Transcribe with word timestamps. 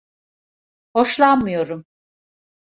Hoşlanmıyorum. 0.93 1.85